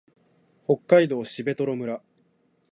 [0.63, 2.01] 北海道蘂取村